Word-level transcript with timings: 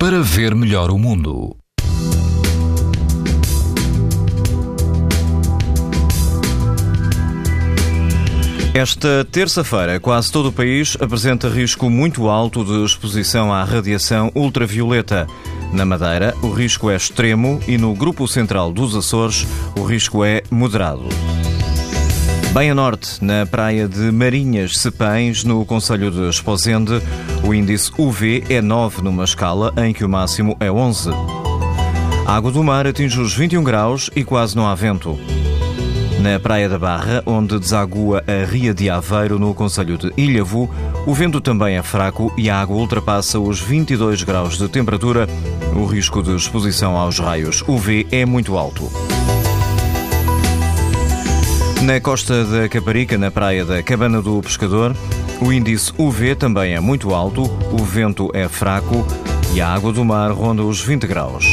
para 0.00 0.22
ver 0.22 0.54
melhor 0.54 0.90
o 0.90 0.98
mundo. 0.98 1.54
Esta 8.72 9.26
terça-feira, 9.30 10.00
quase 10.00 10.32
todo 10.32 10.48
o 10.48 10.52
país 10.52 10.96
apresenta 10.98 11.50
risco 11.50 11.90
muito 11.90 12.30
alto 12.30 12.64
de 12.64 12.82
exposição 12.82 13.52
à 13.52 13.62
radiação 13.62 14.32
ultravioleta. 14.34 15.26
Na 15.70 15.84
Madeira, 15.84 16.34
o 16.40 16.48
risco 16.48 16.88
é 16.88 16.96
extremo 16.96 17.60
e 17.68 17.76
no 17.76 17.94
Grupo 17.94 18.26
Central 18.26 18.72
dos 18.72 18.96
Açores, 18.96 19.46
o 19.76 19.82
risco 19.82 20.24
é 20.24 20.42
moderado. 20.50 21.04
Bem 22.52 22.68
a 22.68 22.74
norte, 22.74 23.24
na 23.24 23.46
praia 23.46 23.86
de 23.86 24.10
Marinhas 24.10 24.72
Sepães, 24.72 25.44
no 25.44 25.64
Conselho 25.64 26.10
de 26.10 26.28
Esposende, 26.28 27.00
o 27.44 27.54
índice 27.54 27.92
UV 27.96 28.42
é 28.50 28.60
9 28.60 29.02
numa 29.02 29.22
escala 29.22 29.72
em 29.76 29.92
que 29.92 30.04
o 30.04 30.08
máximo 30.08 30.56
é 30.58 30.68
11. 30.68 31.10
A 32.26 32.34
água 32.34 32.50
do 32.50 32.64
mar 32.64 32.88
atinge 32.88 33.20
os 33.20 33.32
21 33.36 33.62
graus 33.62 34.10
e 34.16 34.24
quase 34.24 34.56
não 34.56 34.66
há 34.66 34.74
vento. 34.74 35.16
Na 36.20 36.40
Praia 36.40 36.68
da 36.68 36.76
Barra, 36.76 37.22
onde 37.24 37.56
desagua 37.56 38.24
a 38.26 38.44
Ria 38.44 38.74
de 38.74 38.90
Aveiro, 38.90 39.38
no 39.38 39.54
Conselho 39.54 39.96
de 39.96 40.12
Ilhavo, 40.16 40.68
o 41.06 41.14
vento 41.14 41.40
também 41.40 41.76
é 41.76 41.82
fraco 41.84 42.34
e 42.36 42.50
a 42.50 42.60
água 42.60 42.76
ultrapassa 42.76 43.38
os 43.38 43.60
22 43.60 44.24
graus 44.24 44.58
de 44.58 44.68
temperatura. 44.68 45.28
O 45.76 45.86
risco 45.86 46.20
de 46.20 46.34
exposição 46.34 46.96
aos 46.96 47.20
raios 47.20 47.62
UV 47.68 48.08
é 48.10 48.26
muito 48.26 48.58
alto. 48.58 48.90
Na 51.82 51.98
costa 51.98 52.44
da 52.44 52.68
Caparica, 52.68 53.16
na 53.16 53.30
praia 53.30 53.64
da 53.64 53.82
Cabana 53.82 54.20
do 54.20 54.42
Pescador, 54.42 54.94
o 55.40 55.50
índice 55.50 55.90
UV 55.96 56.34
também 56.34 56.74
é 56.74 56.80
muito 56.80 57.14
alto, 57.14 57.44
o 57.72 57.78
vento 57.78 58.30
é 58.34 58.46
fraco 58.48 59.06
e 59.54 59.62
a 59.62 59.68
água 59.68 59.90
do 59.90 60.04
mar 60.04 60.30
ronda 60.30 60.62
os 60.62 60.82
20 60.82 61.06
graus. 61.06 61.46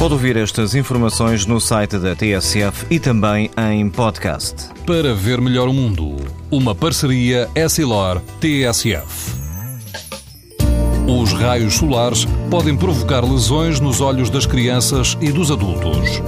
Pode 0.00 0.14
ouvir 0.14 0.36
estas 0.36 0.74
informações 0.74 1.46
no 1.46 1.60
site 1.60 1.96
da 1.96 2.16
TSF 2.16 2.86
e 2.90 2.98
também 2.98 3.50
em 3.70 3.88
podcast. 3.88 4.68
Para 4.84 5.14
ver 5.14 5.40
melhor 5.40 5.68
o 5.68 5.72
mundo, 5.72 6.16
uma 6.50 6.74
parceria 6.74 7.48
Essilor-TSF. 7.54 9.38
Os 11.06 11.32
raios 11.32 11.74
solares 11.74 12.26
podem 12.50 12.76
provocar 12.76 13.24
lesões 13.24 13.78
nos 13.78 14.00
olhos 14.00 14.28
das 14.28 14.44
crianças 14.44 15.16
e 15.20 15.30
dos 15.30 15.52
adultos. 15.52 16.20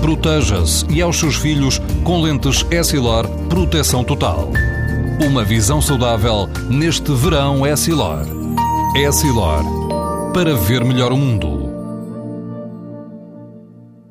Proteja-se 0.00 0.86
e 0.90 1.02
aos 1.02 1.18
seus 1.18 1.36
filhos 1.36 1.80
com 2.02 2.22
lentes 2.22 2.64
Essilor 2.70 3.28
Proteção 3.48 4.02
Total. 4.02 4.50
Uma 5.24 5.44
visão 5.44 5.80
saudável 5.82 6.48
neste 6.68 7.12
verão 7.12 7.66
Essilor. 7.66 8.26
Essilor. 8.96 9.62
Para 10.32 10.54
ver 10.54 10.84
melhor 10.84 11.12
o 11.12 11.16
mundo. 11.16 11.69